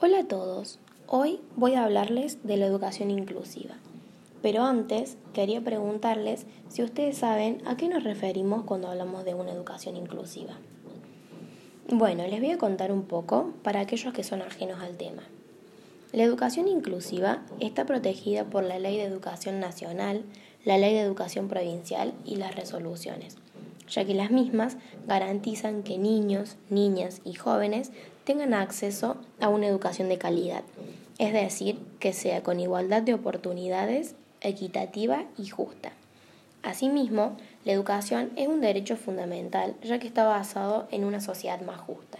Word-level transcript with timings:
Hola 0.00 0.20
a 0.20 0.28
todos, 0.28 0.78
hoy 1.08 1.40
voy 1.56 1.74
a 1.74 1.82
hablarles 1.82 2.38
de 2.44 2.56
la 2.56 2.66
educación 2.66 3.10
inclusiva. 3.10 3.74
Pero 4.42 4.62
antes 4.62 5.16
quería 5.34 5.60
preguntarles 5.60 6.46
si 6.68 6.84
ustedes 6.84 7.18
saben 7.18 7.60
a 7.66 7.76
qué 7.76 7.88
nos 7.88 8.04
referimos 8.04 8.62
cuando 8.62 8.86
hablamos 8.86 9.24
de 9.24 9.34
una 9.34 9.50
educación 9.50 9.96
inclusiva. 9.96 10.52
Bueno, 11.88 12.24
les 12.28 12.38
voy 12.38 12.52
a 12.52 12.58
contar 12.58 12.92
un 12.92 13.02
poco 13.02 13.52
para 13.64 13.80
aquellos 13.80 14.14
que 14.14 14.22
son 14.22 14.40
ajenos 14.40 14.80
al 14.80 14.96
tema. 14.96 15.24
La 16.12 16.22
educación 16.22 16.68
inclusiva 16.68 17.42
está 17.58 17.84
protegida 17.84 18.44
por 18.44 18.62
la 18.62 18.78
Ley 18.78 18.98
de 18.98 19.02
Educación 19.02 19.58
Nacional, 19.58 20.22
la 20.64 20.78
Ley 20.78 20.94
de 20.94 21.00
Educación 21.00 21.48
Provincial 21.48 22.14
y 22.24 22.36
las 22.36 22.54
resoluciones 22.54 23.36
ya 23.88 24.04
que 24.04 24.14
las 24.14 24.30
mismas 24.30 24.76
garantizan 25.06 25.82
que 25.82 25.98
niños, 25.98 26.56
niñas 26.70 27.20
y 27.24 27.34
jóvenes 27.34 27.90
tengan 28.24 28.54
acceso 28.54 29.16
a 29.40 29.48
una 29.48 29.66
educación 29.66 30.08
de 30.08 30.18
calidad, 30.18 30.62
es 31.18 31.32
decir, 31.32 31.78
que 31.98 32.12
sea 32.12 32.42
con 32.42 32.60
igualdad 32.60 33.02
de 33.02 33.14
oportunidades, 33.14 34.14
equitativa 34.40 35.24
y 35.36 35.48
justa. 35.48 35.92
Asimismo, 36.62 37.36
la 37.64 37.72
educación 37.72 38.30
es 38.36 38.48
un 38.48 38.60
derecho 38.60 38.96
fundamental, 38.96 39.74
ya 39.82 39.98
que 39.98 40.06
está 40.06 40.24
basado 40.24 40.86
en 40.90 41.04
una 41.04 41.20
sociedad 41.20 41.60
más 41.62 41.80
justa. 41.80 42.18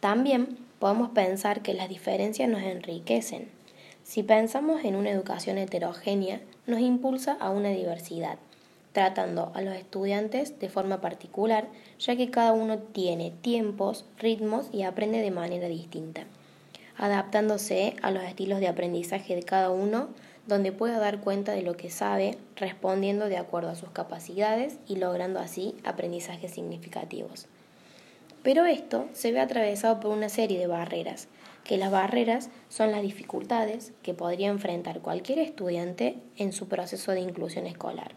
También 0.00 0.58
podemos 0.78 1.10
pensar 1.10 1.62
que 1.62 1.74
las 1.74 1.88
diferencias 1.88 2.48
nos 2.48 2.62
enriquecen. 2.62 3.48
Si 4.04 4.22
pensamos 4.22 4.84
en 4.84 4.94
una 4.94 5.10
educación 5.10 5.58
heterogénea, 5.58 6.40
nos 6.66 6.80
impulsa 6.80 7.36
a 7.40 7.50
una 7.50 7.70
diversidad 7.70 8.38
tratando 8.96 9.52
a 9.54 9.60
los 9.60 9.76
estudiantes 9.76 10.58
de 10.58 10.70
forma 10.70 11.02
particular, 11.02 11.68
ya 11.98 12.16
que 12.16 12.30
cada 12.30 12.54
uno 12.54 12.78
tiene 12.78 13.30
tiempos, 13.30 14.06
ritmos 14.16 14.70
y 14.72 14.84
aprende 14.84 15.20
de 15.20 15.30
manera 15.30 15.68
distinta, 15.68 16.24
adaptándose 16.96 17.94
a 18.00 18.10
los 18.10 18.22
estilos 18.22 18.58
de 18.58 18.68
aprendizaje 18.68 19.36
de 19.36 19.42
cada 19.42 19.68
uno, 19.68 20.08
donde 20.46 20.72
pueda 20.72 20.98
dar 20.98 21.20
cuenta 21.20 21.52
de 21.52 21.60
lo 21.60 21.76
que 21.76 21.90
sabe, 21.90 22.38
respondiendo 22.56 23.28
de 23.28 23.36
acuerdo 23.36 23.68
a 23.68 23.74
sus 23.74 23.90
capacidades 23.90 24.78
y 24.88 24.96
logrando 24.96 25.40
así 25.40 25.74
aprendizajes 25.84 26.52
significativos. 26.52 27.48
Pero 28.42 28.64
esto 28.64 29.10
se 29.12 29.30
ve 29.30 29.40
atravesado 29.40 30.00
por 30.00 30.10
una 30.10 30.30
serie 30.30 30.58
de 30.58 30.68
barreras, 30.68 31.28
que 31.64 31.76
las 31.76 31.90
barreras 31.90 32.48
son 32.70 32.92
las 32.92 33.02
dificultades 33.02 33.92
que 34.02 34.14
podría 34.14 34.48
enfrentar 34.48 35.00
cualquier 35.00 35.40
estudiante 35.40 36.16
en 36.38 36.54
su 36.54 36.66
proceso 36.66 37.12
de 37.12 37.20
inclusión 37.20 37.66
escolar 37.66 38.12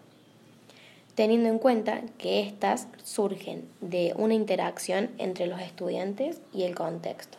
teniendo 1.20 1.50
en 1.50 1.60
cuenta 1.60 2.00
que 2.18 2.40
éstas 2.40 2.88
surgen 3.04 3.68
de 3.82 4.14
una 4.16 4.36
interacción 4.36 5.10
entre 5.18 5.48
los 5.48 5.60
estudiantes 5.60 6.40
y 6.54 6.64
el 6.64 6.76
contexto. 6.76 7.38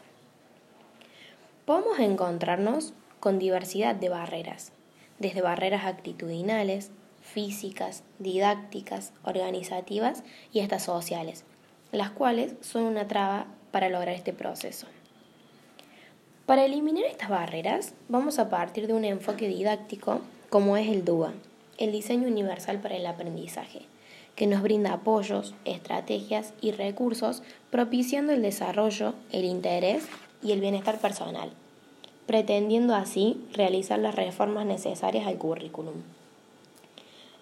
Podemos 1.65 1.99
encontrarnos 1.99 2.93
con 3.21 3.39
diversidad 3.39 3.95
de 3.95 4.11
barreras, 4.11 4.73
desde 5.19 5.41
barreras 5.41 5.87
actitudinales, 5.87 6.91
físicas, 7.23 8.03
didácticas, 8.19 9.15
organizativas 9.25 10.25
y 10.53 10.61
hasta 10.61 10.79
sociales, 10.79 11.45
las 11.91 12.11
cuales 12.11 12.57
son 12.61 12.83
una 12.83 13.09
traba 13.09 13.47
para 13.71 13.89
lograr 13.89 14.15
este 14.15 14.35
proceso. 14.35 14.89
Para 16.45 16.67
eliminar 16.67 17.05
estas 17.05 17.31
barreras, 17.31 17.95
vamos 18.11 18.39
a 18.39 18.51
partir 18.51 18.87
de 18.89 18.93
un 18.93 19.07
enfoque 19.07 19.49
didáctico 19.49 20.21
como 20.51 20.77
es 20.77 20.87
el 20.87 21.03
DUA, 21.03 21.33
el 21.81 21.91
diseño 21.91 22.29
universal 22.29 22.81
para 22.81 22.97
el 22.97 23.07
aprendizaje, 23.07 23.81
que 24.37 24.47
nos 24.47 24.63
brinda 24.63 24.93
apoyos, 24.93 25.55
estrategias 25.65 26.53
y 26.61 26.71
recursos 26.71 27.43
propiciando 27.71 28.33
el 28.33 28.43
desarrollo, 28.43 29.15
el 29.33 29.45
interés 29.45 30.07
y 30.43 30.53
el 30.53 30.61
bienestar 30.61 31.01
personal, 31.01 31.51
pretendiendo 32.27 32.95
así 32.95 33.43
realizar 33.53 33.99
las 33.99 34.15
reformas 34.15 34.67
necesarias 34.67 35.27
al 35.27 35.39
currículum. 35.39 35.95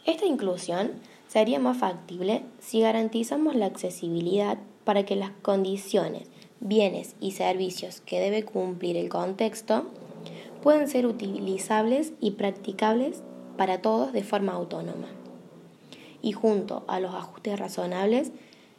Esta 0.07 0.25
inclusión 0.25 0.93
sería 1.27 1.59
más 1.59 1.77
factible 1.77 2.43
si 2.61 2.81
garantizamos 2.81 3.55
la 3.55 3.67
accesibilidad 3.67 4.57
para 4.85 5.05
que 5.05 5.17
las 5.17 5.33
condiciones, 5.43 6.29
bienes 6.61 7.15
y 7.21 7.33
servicios 7.33 8.01
que 8.01 8.21
debe 8.21 8.45
cumplir 8.45 8.97
el 8.97 9.11
contexto 9.11 9.85
puedan 10.63 10.89
ser 10.89 11.07
utilizables 11.07 12.13
y 12.21 12.33
practicables 12.33 13.23
para 13.59 13.83
todos 13.83 14.15
de 14.15 14.23
forma 14.23 14.53
autónoma. 14.53 15.09
Y 16.23 16.33
junto 16.33 16.85
a 16.89 17.01
los 17.01 17.15
ajustes 17.15 17.59
razonables 17.59 18.33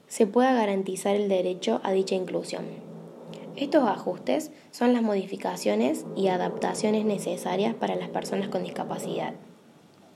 se 0.07 0.25
pueda 0.25 0.53
garantizar 0.53 1.15
el 1.15 1.29
derecho 1.29 1.81
a 1.83 1.91
dicha 1.91 2.15
inclusión. 2.15 2.65
Estos 3.55 3.87
ajustes 3.87 4.51
son 4.71 4.93
las 4.93 5.03
modificaciones 5.03 6.05
y 6.15 6.29
adaptaciones 6.29 7.05
necesarias 7.05 7.75
para 7.75 7.95
las 7.95 8.09
personas 8.09 8.47
con 8.47 8.63
discapacidad, 8.63 9.33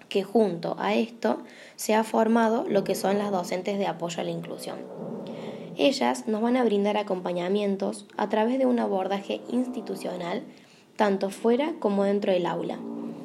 que 0.07 0.24
junto 0.24 0.75
a 0.80 0.95
esto 0.95 1.44
se 1.75 1.94
ha 1.94 2.03
formado 2.03 2.66
lo 2.68 2.84
que 2.84 2.95
son 2.95 3.18
las 3.18 3.31
docentes 3.31 3.78
de 3.78 3.85
apoyo 3.85 4.22
a 4.22 4.24
la 4.24 4.31
inclusión. 4.31 4.78
Ellas 5.75 6.28
nos 6.28 6.41
van 6.41 6.56
a 6.56 6.63
brindar 6.63 6.97
acompañamientos 6.97 8.06
a 8.16 8.30
través 8.30 8.59
de 8.59 8.66
un 8.66 8.80
abordaje 8.80 9.41
institucional, 9.51 10.44
tanto 10.95 11.30
fuera 11.30 11.74
como 11.80 12.03
dentro 12.06 12.31
del 12.31 12.45
aula, 12.45 12.80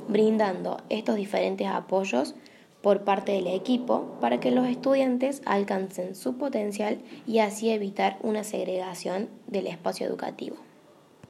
brindando 0.09 0.79
estos 0.89 1.17
diferentes 1.17 1.67
apoyos 1.67 2.35
por 2.83 3.03
parte 3.05 3.33
del 3.33 3.47
equipo 3.49 4.17
para 4.21 4.41
que 4.41 4.51
los 4.51 4.67
estudiantes 4.67 5.43
alcancen 5.45 6.15
su 6.15 6.37
potencial 6.39 6.99
y 7.27 7.39
así 7.41 7.71
evitar 7.71 8.19
una 8.23 8.45
segregación 8.45 9.29
del 9.47 9.67
espacio 9.67 10.07
educativo. 10.07 10.68